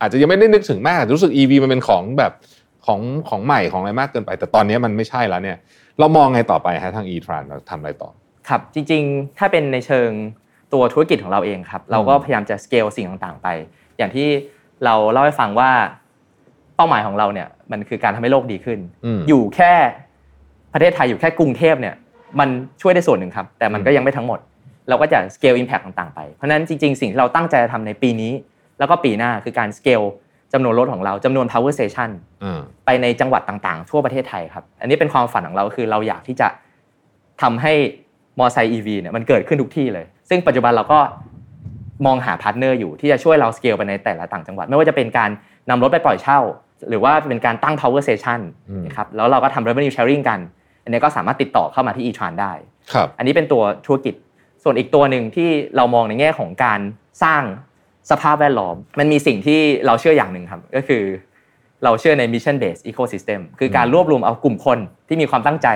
[0.00, 2.32] อาจจะยังไม่ได้นึกถึงมากอาจจะรู้สึก EV มันเป็นของแบบ
[2.86, 5.56] ของของใหม่ของอะไรมากเกินไป แต่ตอนนี้มันไม่ใช่แล้วเนี่ย
[5.98, 8.10] เรามองไงต่อไปฮะทาง e-tran เราทำอะไรต่อ
[8.48, 10.10] ครับจริงๆ ถ้าเป็นในเชิง
[10.72, 13.48] ตัวธุรกิจของเราเองครับ เราก็พยายามจะสเกลสิ่งต่างๆไป
[13.98, 14.28] อย่างที่
[14.84, 15.70] เราเล่าให้ฟังว่า
[16.76, 19.72] เป้าหมายของเราเนี่ยมันคือการทำให้โลกดีขึ้นอืมอยู่แค่
[20.72, 21.94] ประเทศไทยอยู่แค่กรุงเทพเนี่ย
[22.40, 22.48] มัน
[22.82, 24.38] ช่วยได้ส่วนหนึ่งครับ แต่มันก็ยังไม่ทั้งหมด
[24.88, 28.32] เราก็จะสเกลอิมแพคต่างๆไป เพราะฉะนั้นจริง ๆ สิ่งที่เราตั้งใจจะทำในปีนี้
[28.78, 30.02] แล้วก็ปีหน้าคือการสเกล
[30.52, 32.10] จำนวนรถของเราจำนวน power station
[32.44, 36.48] อ่าไปในจังหวัดต่างๆ ทั่วประเทศไทยครับ อันนี้เป็นความฝันของเราคือเราอยากที่จะ
[37.42, 37.72] ทำให้
[38.38, 40.98] มอไซค์ EV เนี่ยมันเกิดขึ้นทุกที่เลย ซึ่งปัจจุบันเราก็
[42.06, 45.30] มองหา partner อยู่ที่จะช่วยเราสเกลไปในแต่ละต่างจังหวัด ไม่ว่าจะเป็นการ
[45.70, 46.40] นำรถไปปล่อยเช่า
[46.88, 50.40] หรือว่าเป็นการตั้ง power station อืมนะครับแล้วเราก็ทำ revenue sharing กัน
[50.84, 52.52] อันนี้ก็สามารถติดต่อเข้ามาที่ e-tran ได้
[52.92, 54.14] ครับอันนี้เป็นตัวธุรกิจ
[54.62, 56.80] ส่วนอีกตัวหนึ่งที่เรามองในแง่ของการ
[57.22, 57.42] สร้าง
[58.10, 61.02] สภาพแวดล้อม มันมีสิ่งที่เราเชื่ออย่างหนึ่งครับ ก็คือ
[61.84, 65.68] เราเชื่อใน mission based ecosystem คือการรวบรวมเอากลุ่มคนที่มีความตั้งใจ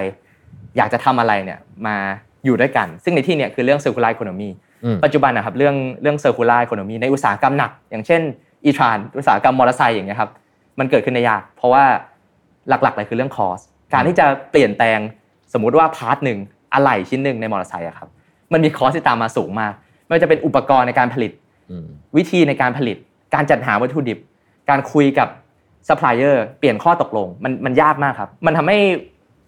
[0.76, 1.96] อยากจะทำอะไรเนี่ยมา
[2.44, 4.50] อยู่ด้วยกัน ซึ่งในที่เนี่ยคือเรื่อง circular economy
[4.84, 8.20] อืมปัจจุบันนะครับเรื่องเรื่อง circular economy ในอุตสาหกรรมหนัก อย่างเช่น
[8.64, 10.30] e-tran อุตสาหกรรมมอเตอร์ไซค์อย่างเงี้ยครับ
[10.78, 11.84] มันเกิดขึ้นได้ยาก เพราะว่า
[12.68, 14.98] หลักๆเลยคือเรื่อง cost การที่จะเปลี่ยนแปลง
[15.52, 16.38] สมมุติว่า part หนึ่ง
[16.72, 18.08] อะไหล่ชิ้นหนึ่งในมอเตอร์ไซค์อะครับ
[18.52, 19.72] มันมี cost ที่ตามมาสูงมาก
[20.06, 21.32] ไม่ว่าจะเป็นอุปกรณ์ในการผลิต
[21.70, 22.96] อืมวิธีในการผลิต
[23.34, 24.18] การจัดหาวัตถุดิบ
[24.70, 25.28] การคุยกับ
[25.88, 28.78] ซัพพลายเออร์เปลี่ยนข้อตกลงมันมันยากมากครับ มันทำให้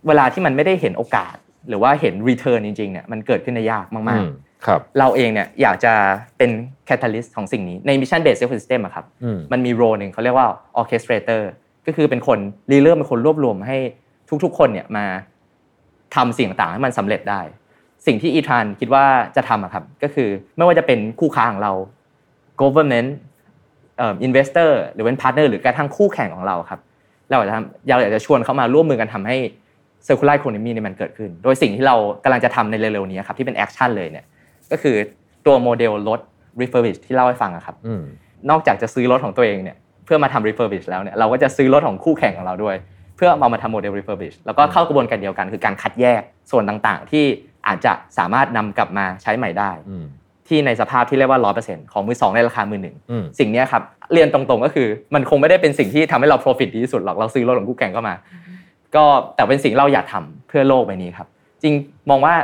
[0.07, 1.35] เวลาที่มันไม่ได้เห็นโอกาส
[1.69, 4.31] หรือว่าเห็น return จริงๆเนี่ยมันเกิดขึ้นได้ยากมากอืม
[4.67, 5.95] ครับๆเราเองเนี่ยอยากจะ
[6.39, 6.51] เป็น
[6.87, 11.51] catalyst ของสิ่งนี้ในมิชชั่นเบสเซ c ิสเต็มอะครับอืมมันมี role หนึ่งเขาเรียกว่า orchestrator
[11.87, 12.39] ก็คือเป็นคน
[12.73, 13.77] รีเริ่มเป็นคนรวบรวมให้
[14.45, 15.05] ทุกๆ คนเนี่ยมา
[16.15, 17.41] ทำสิ่งต่างๆให้มันสำเร็จได้
[18.07, 19.05] สิ่งที่ e-tran คิดว่า
[19.37, 21.73] จะทำอะครับก็คือไม่ว่าจะเป็นคู่ค้าของเรา
[22.61, 23.11] government
[23.99, 26.81] เอ่อ investor หรือเป็น partner หรือกระทั่งคู่แข่งของเราครับ
[27.29, 29.37] เราอยากจะทำเราอยากจะชวนเขามาร่วมมือกันทำให้
[30.07, 34.25] circular economy เนี่ยมันเกิดขึ้น โดยสิ่งที่เรากำลังจะทำในเร็วๆนี้ครับที่เป็น action เลยเนี่ย
[34.73, 34.97] ก็คือ
[35.47, 36.21] ตัวโมเดลรถ
[36.61, 38.03] refurbish ที่เล่าให้ฟังอะครับอืม
[38.51, 42.77] นอกจากจะซื้อรถของตัวเองเนี่ยเพื่อมาทำ refurbish แล้วเนี่ยเราก็จะซื้อรถของคู่แข่งของเราด้วย
[43.17, 47.25] เพื่อเอามาทำโมเดล refurbish แล้วก็เข้ากระบวนการเดียวกัน คือการคัดแยกส่วนต่างๆ ที่
[47.67, 50.07] อาจจะสามารถนำกลับมาใช้ใหม่ได้อืม
[50.49, 58.15] ที่ในสภาพที่เรียกว่า100%ของมือสองในราคามือหนึ่งอืมสิ่งเนี้ยครับเรียนตรงๆก็คือมันคงไม่ได้เป็นสิ่งที่ทำให้เรา profit ดีที่สุดหรอกเราซื้อรถของคู่แข่งเข้ามา
[58.97, 61.29] ก็แต่เป็นสิ่งเราอยากทำเพื่อโลกใบนี้ครับ
[61.63, 61.75] จริง
[62.11, 62.35] มองว่า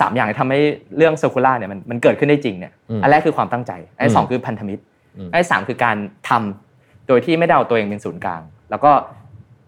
[0.00, 0.60] สามอย่างที่ทำให้
[0.96, 4.82] เรื่อง circular เนี่ยมันมันเกิดขึ้นได้จริงเนี่ยอืมอันแรกคือความตั้งใจอันที่สองคือพันธมิตร
[5.16, 5.96] อืมอันที่สามคือการ
[6.28, 8.92] ทำโดยที่ไม่ได้เอาตัวเองเป็นศูนย์กลาง แล้วก็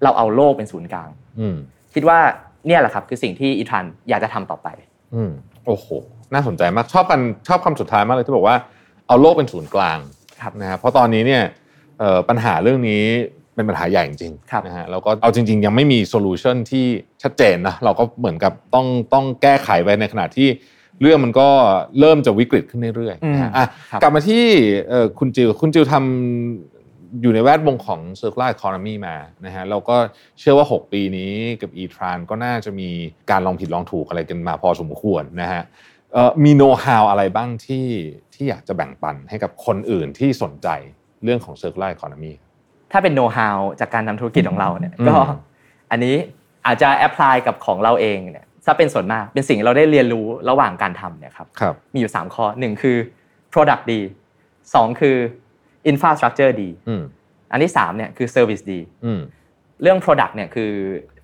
[0.02, 1.08] เราเอาโลกเป็นศูนย์กลาง
[1.40, 1.56] อืม
[1.94, 2.18] คิดว่า
[2.66, 4.68] เนี่ยแหละครับคือสิ่งที่อีทรันอยากจะทำต่อไป
[5.14, 5.30] อืม
[5.66, 5.86] โอ้โห
[6.32, 8.56] น่าสนใจมากชอบกันชอบคำสุดท้ายมากเลยที่บอกว่า
[9.08, 9.98] เอาโลกเป็นศูนย์กลาง
[10.40, 11.42] ครับนะครับเพราะตอนนี้เนี่ย
[11.98, 13.04] เอ่อปัญหาเรื่องนี้
[13.54, 16.84] เป็นปัญหาใหญ่จริงครับๆนะฮะแล้วก็เอาจริง ๆ ยังไม่มีโซลูชันที่
[17.22, 20.48] ชัดเจนนะเราก็เหมือนกับต้องต้องแก้ไขไปในขณะที่
[21.00, 21.48] เรื่องมันก็
[21.98, 24.44] เริ่มจะวิกฤตขึ้นเรื่อยๆนะฮะอะครับกลับมาที่
[24.88, 29.96] เอ่อคุณจิวคุณจิวทำอยู่ในแวดวงของ circular economy มานะฮะเราก็
[30.38, 32.88] เชื่อว่า 6 ปีนี้กับ e-tran ก็น่าจะมี
[33.30, 35.62] การลองผิดลองถูกอะไรกันมาพอสมควรนะฮะ
[36.12, 37.86] เอ่อมีโน้ตฮาวอะไรบ้างที่
[38.34, 40.68] ที่อยากจะแบ่งปันให้กับคนอื่นที่สนใจ
[41.24, 42.32] เรื่องของ circular economy
[42.94, 45.16] ถ้าเป็นโน้ตฮาวจากการทำธุรกิจของเราเนี่ยอืมก็
[45.90, 46.14] อันนี้
[46.66, 52.96] อาจจะ apply กับของเราเองเนี่ยถ้าเป็นส่วนมากเป็นสิ่งที่เราได้เรียนรู้ระหว่างการทำเนี่ยครับครับมีอยู่ 3 ข้อ 1 คือ
[53.52, 54.00] product ดี
[54.50, 55.16] 2 คือ
[55.90, 57.02] infrastructure ดีอืม
[57.52, 59.20] อันที่3เนี่ยคือ service ดีอืม
[59.82, 60.70] เรื่อง Product เนี่ยคือ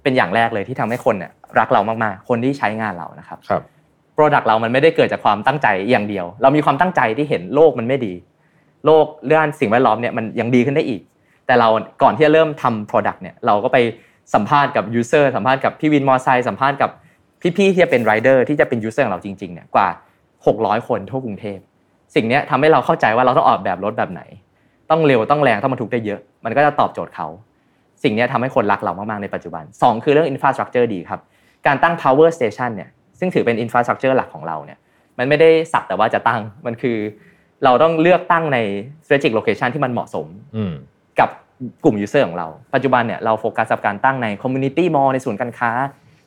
[0.02, 3.62] เป็นอย่างแรกเลยที่ทำให้คนเนี่ยรักเรามากๆ คนที่ใช้งานเรานะครับครับ
[4.16, 8.14] Product เรามันไม่ได้เกิดจากความตั้งใจอย่างเดียว เรามีความตั้งใจที่เห็นโลกมันไม่ดี
[8.86, 11.00] โลกเรื่องสิ่งแวดล้อมเนี่ยมันยังดีขึ้นได้อีก
[11.50, 11.70] แต่เรา
[12.02, 13.78] ก่อนที่จะเริ่มทำ Product เนี่ยเราก็ไป
[14.34, 16.90] สัมภาษณ์กับ User สัมภาษณ์กับพี่วินมอไซค์สัมภาษณ์กับ
[17.56, 19.88] พี่ๆที่จะเป็น Rider ที่จะเป็น User ของเราจริงๆเนี่ยกว่า
[20.36, 21.58] 600 คนทั่วกรุงเทพ
[22.14, 24.22] สิ่งนี้ทำให้เราเข้าใจว่าเราต้องออกแบบรถแบบไหน
[24.90, 27.26] ต้องเร็วต้องแรงต้องบรรทุกได้เยอะ มันก็จะตอบโจทย์เขา
[28.02, 31.20] สิ่งนี้ทำให้คนรักเรามากๆในปัจจุบันสองคือเรื่อง infrastructure ดีครับ
[31.66, 34.78] การตั้ง power station เนี่ยซึ่งถือเป็น infrastructure หลักของเราเนี่ย
[35.18, 36.98] มันไม่ได้สักแต่ว่าจะตั้งมันคือ
[37.64, 38.58] เราต้องเลือกตั้งใน
[39.04, 40.26] strategic location ที่มันเหมาะสม
[41.18, 41.28] กับ
[41.84, 45.70] กลุ่ม user ของเรา ปัจจุบันเนี่ยเราโฟกัสกับการตั้งใน community mall ในศูนย์การค้า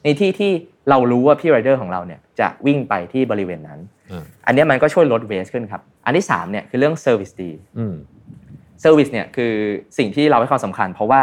[0.03, 0.51] ในที่ที่
[0.89, 3.79] เรารู้ว่าพี่ rider ของเราเนี่ยจะวิ่งไปที่บริเวณนั้น
[4.11, 7.95] อืมอันเนี้ยมันก็ช่วยลด waste ขึ้นครับ อันที่3เนี่ยคือเรื่อง service ดีอืม
[8.83, 9.53] service เนี่ยคือ
[9.97, 11.21] สิ่งที่เราให้ความสำคัญ เพราะว่า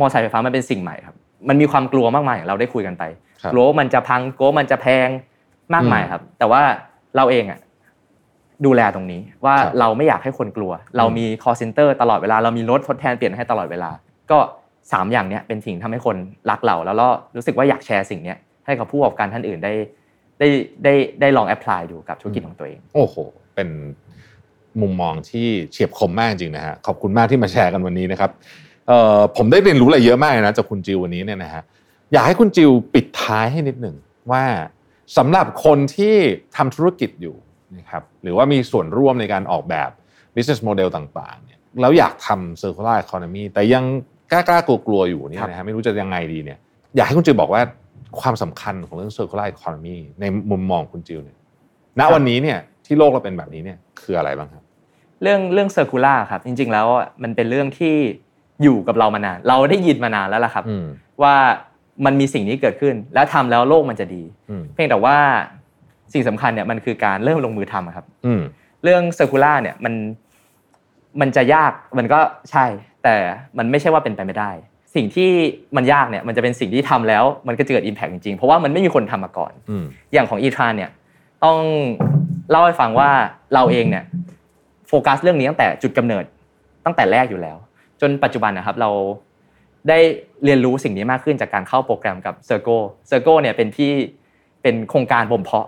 [0.00, 1.16] มอเตอร์ไซค์ไฟฟ้ามันเป็นสิ่งใหม่ครับ
[1.48, 3.04] มันมีความกลัวมากมายอย่างเราได้คุยกันไป
[3.42, 5.08] ครับกลัวว่ามันจะพังกลัวว่ามันจะแพง
[5.74, 6.62] มากมายครับ แต่ว่า
[7.16, 7.58] เราเองอะ
[8.66, 13.90] ดูแลตรงนี้ว่าครับเราไม่อยากให้คนกลัว เรามี call center ตลอดเวลาเรามีรถทดแทนเปลี่ยนให้ตลอดเวลา
[14.30, 14.38] ก็
[14.92, 16.16] สามอย่างเนี้ยเป็นสิ่งทำให้คน
[16.50, 19.72] รักเรา แล้วก็รู้สึกว่าอยากแชร์สิ่งเนี้ยให้กับผู้ประกอบการท่านอื่นได้
[20.38, 20.48] ได้
[20.84, 23.16] ได้ได้ลองแอพพลายดูกับธุรกิจของตัวเอง โอ้โห
[23.54, 23.68] เป็น
[24.80, 28.30] มุมมองที่เฉียบคมมากจริงนะฮะขอบคุณมากที่มาแชร์กันวันนี้นะครับ
[28.88, 31.62] เอ่อผมได้เรียนรู้อะไรเยอะมากเลยนะจากคุณจิววันนี้เนี่ยนะฮะ
[32.12, 33.96] อยากให้คุณจิวปิดท้ายให้นิดหนึ่ง
[34.32, 34.44] ว่า
[35.16, 36.14] สำหรับคนที่
[36.56, 37.36] ทำธุรกิจอยู่
[37.76, 39.90] นะครับหรือว่ามีส่วนร่วมในการออกแบบ
[40.34, 43.84] business model ต่างๆเนี่ยแล้วอยากทำ circular economy แต่ยัง
[44.32, 46.58] กล้าๆกลัวๆอยู่เนี่ยนะฮะไม่รู้จะยังไงดีเนี่ย
[46.96, 47.62] อยากให้คุณจิวบอกว่า
[48.20, 51.36] ความสำคัญของเรื่อง circular economy ในมุมมองคุณจิวเนี่ย
[51.98, 54.62] ณวันนี้เนี่ยที่โลกเราเป็นแบบนี้เนี่ยคืออะไรบ้างครับ
[55.22, 57.96] เรื่องเรื่อง circular ครับจริง ๆ แล้วอะมันเป็นเรื่องที่
[58.62, 60.86] อยู่กับเรามานาน เราได้ยินมานานแล้วล่ะครับอืม
[61.22, 61.34] ว่า
[62.04, 65.16] มันมีสิ่งนี้เกิดขึ้น แล้วทำแล้วโลกมันจะดีอืมเพียงแต่ว่า
[66.12, 68.40] สิ่งสำคัญเนี่ยมันคือการเริ่มลงมือทำอะครับอืม
[68.84, 69.94] เรื่อง circular เนี่ยมัน
[71.20, 72.20] มันจะยากมันก็
[72.50, 72.64] ใช่
[73.04, 73.16] แต่
[73.58, 74.50] มันไม่ใช่ว่าเป็นไปไม่ได้
[74.94, 75.30] สิ่งที่
[75.76, 80.90] มันยากเนี่ยมันจะเป็นสิ่งที่ทำแล้วมันก็จะเกิดอิมแพกจริงๆ เพราะว่ามันไม่มีคนทำมาก่อนอืมอย่างของอีทรานเนี่ย
[81.44, 81.58] ต้อง
[82.50, 83.10] เล่าให้ฟังว่า
[83.54, 84.04] เราเองเนี่ย
[84.88, 86.24] โฟกัสเรื่องนี้ตั้งแต่จุดกำเนิด
[86.84, 87.56] ตั้งแต่แรกอยู่แล้ว
[88.00, 88.90] จนปัจจุบันนะครับเรา
[89.88, 89.98] ได้
[90.44, 93.92] เรียนรู้สิ่งนี้มากขึ้นจากการเข้าโปรแกรมกับ c i r c l e c i r c l e เนี่ยเป็นที่
[94.62, 95.66] เป็นโครงการบ่มเพาะ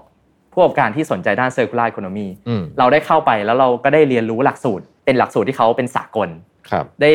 [0.52, 6.28] ผู้ประกอบการที่สนใจด้าน circular economy อืมเราได้เข้าไปแล้วเราก็ได้เรียนรู้หลักสูตร เป็นหลักสูตรที่เขาเป็นสากล
[6.70, 7.10] ครับได้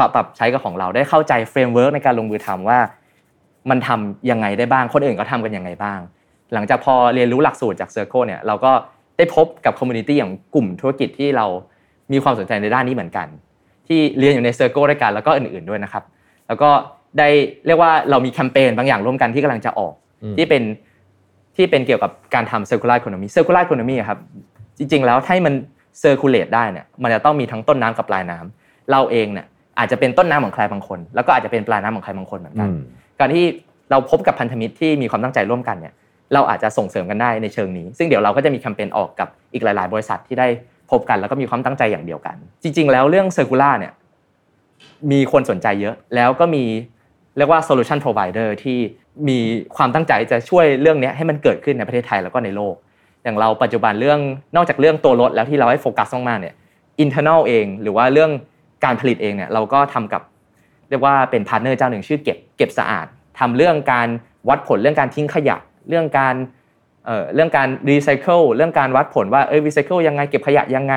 [0.00, 2.78] มาปรับใช้กับของเราได้เข้าใจ framework ในการลงมือทำว่า
[3.70, 6.00] มันทำยังไงได้บ้างคนอื่นเขาทำกันยังไงบ้าง
[6.54, 8.72] หลังจากพอเรียนรู้หลักสูตรจาก Circle เนี่ยเราก็
[9.16, 11.46] ได้พบกับ community อย่างกลุ่มธุรกิจที่เรา
[12.12, 13.26] มีความสนใจในด้านนี้เหมือนกัน
[13.88, 16.04] ที่เรียนอยู่ใน Circle ด้วยกันแล้วก็อื่น ๆด้วยนะครับ
[16.48, 16.70] แล้วก็
[17.18, 17.28] ได้
[17.66, 20.62] เรียกว่าเรามีแคมเปญบางอย่างร่วมกันที่กำลังจะออกอืมที่เป็น
[21.60, 24.18] ที่เป็นเกี่ยวกับการทำ circular economy circular economy อะครับ
[24.78, 25.54] จริงๆ แล้วถ้าให้มัน
[26.02, 29.46] circulate ได้เนี่ยมันจะต้องมีทั้งต้นน้ำกับปลายน้ำเราเองเนี่ย
[29.78, 32.74] อาจจะเป็นต้นน้ำของใครบางคน แล้วก็อาจจะเป็นปลายน้ำของใครบางคนเหมือนอืกันม
[33.18, 33.44] การที่
[33.90, 35.94] เราพบกับพันธมิตรที่มีความตั้งใจร่วมกันเนี่ย
[36.34, 40.48] เราอาจจะส่งเสริมกันได้ในเชิงนี้ ซึ่งเดี๋ยวเราก็จะมีแคมเปญออกกับอีกหลาย ๆ บริษัทที่ได้
[40.90, 43.92] พบกันแล้วก็มีความตั้งใจอย่างเดียวกัน จริง ๆ แล้วเรื่อง circular เนี่ย
[45.12, 46.64] มีคนสนใจเยอะ แล้วก็มี
[47.36, 48.78] เรียกว่า solution provider ที่
[49.28, 49.38] มี
[49.76, 52.74] ความตั้งใจจะช่วยเรื่องนี้ให้มันเกิดขึ้นในประเทศไทยแล้วก็ในโลก
[53.24, 54.20] อย่างเราปัจจุบันเรื่อง
[54.56, 56.54] นอกจากเรื่องตัวรถแล้วที่เราให้โฟกัสมากๆเนี่ย
[57.04, 58.30] internal เอง หรือว่าเรื่อง
[58.84, 60.22] การผลิตเองเนี่ยเราก็ทำกับ
[60.88, 63.06] เรียกว่าเป็น partner เจ้าหนึ่งชื่อ GEPP GEPP Sa-Ard
[63.38, 64.08] ทำเรื่องการ
[64.48, 65.56] วัดผลเรื่องการทิ้งขยะ
[65.88, 66.34] เรื่องการ
[67.06, 70.94] เอ่อเรื่องการรีไซเคิลเรื่องการวัดผลว่าเออรีไซเคิลยังไงเก็บขยะยังไง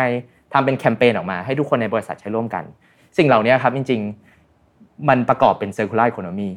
[0.53, 2.63] ทำเป็นแคมเปญออกมาให้ทุกคนในบริษัทใช้ร่วมกัน
[3.17, 4.01] สิ่งเหล่านี้ครับจริง
[4.55, 6.53] ๆ มันประกอบเป็น circular economy ม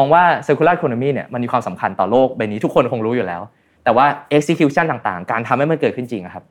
[0.00, 3.42] องว่า circular economy เนี่ยมันมีความสำคัญต่อโลกใบนี้ทุกคนคงรู้อยู่แล้ว
[3.84, 6.44] แต่ว่า execution ต่างๆ การทำให้มันเกิดขึ้นจริงอะครับ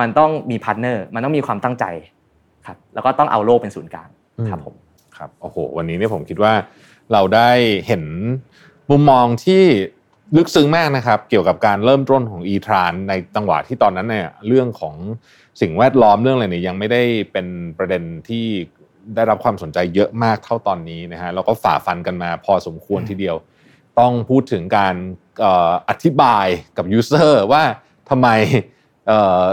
[0.00, 1.84] มันต้องมี partner มันต้องมีความตั้งใจ
[2.66, 4.08] ครับ แล้วก็ต้องเอาโลกเป็นศูนย์กลาง
[4.48, 4.74] ครับผม
[5.16, 6.52] ครับโอ้โหวันนี้เนี่ยผมคิดว่า
[7.12, 7.50] เราได้
[7.86, 8.04] เห็น
[8.90, 9.62] มุมมองที่
[10.36, 14.94] ลึกซึ้งมากนะครับ เกี่ยวกับการเริ่มต้นของ ETRAN ในจังหวะที่ตอนนั้นเนี่ยเรื่องของ
[15.60, 17.46] สิ่งแวดล้อมเรื่องอะไรเนี่ยยังไม่ได้เป็น
[17.78, 18.46] ประเด็นที่
[19.14, 23.36] ได้รับความสนใจเยอะมากเท่าตอนนี้นะฮะแล้วก็ฝ่าฟันกันมาพอสมควรทีเดียว
[23.98, 24.94] ต้องพูดถึงการ
[25.40, 26.46] เอ่ออธิบาย
[26.76, 27.62] กับ user ว่า
[28.10, 28.28] ทำไม
[29.06, 29.44] เอ่อ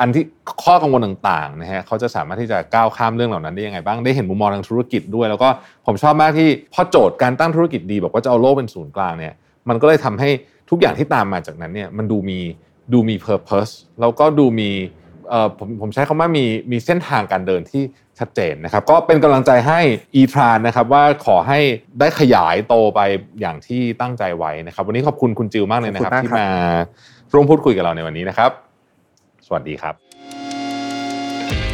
[0.00, 0.24] อันที่
[0.64, 5.48] ข้อกังวลต่างๆนะฮะเขาจะสามารถที่จะก้าวข้ามเรื่องเหล่านั้นได้ยังไงบ้างได้เห็นมุมมองทางธุรกิจด้วย แล้วก็
[5.86, 9.34] ผมชอบมากที่พอโจทย์การตั้งธุรกิจดี บอกว่าจะเอาโลกเป็นศูนย์กลางเนี่ย
[9.68, 10.30] มันก็เลยทำให้
[10.70, 12.38] ทุกอย่างที่ตามมาจากนั้นเนี่ยมันดูมี
[12.92, 15.01] ดูมี purpose แล้วก็ดูมีเอ่อ
[15.58, 17.82] ผมผมใช้คำว่ามีมีเส้นทางการเดินที่
[18.18, 19.80] ชัดเจนนะครับ ก็เป็นกำลังใจให้
[20.20, 21.58] e t r a n นะครับว่าขอให้
[22.00, 23.00] ได้ขยายโตไป
[23.40, 26.48] อย่างที่ตั้งใจไว้นะครับ วันนี้ขอบคุณคุณจิวมากเลยนะครับขอบคุณมากที่ครับมา
[27.32, 28.50] ร่วมพูดคุยกับเราในวันนี้นะครับ
[29.46, 29.94] สวัสดีครับ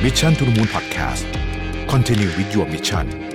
[0.05, 1.25] Mission to the Moon Podcast
[1.93, 3.28] Continue with your mission